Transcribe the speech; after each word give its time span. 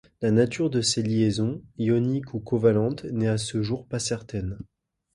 La 0.23 0.31
nature 0.31 0.71
de 0.71 0.81
ces 0.81 1.03
liaisons, 1.03 1.61
ionique 1.77 2.33
ou 2.33 2.39
covalente, 2.39 3.03
n'est 3.05 3.27
à 3.27 3.37
ce 3.37 3.61
jour 3.61 3.85
pas 3.85 3.99
certaine. 3.99 4.57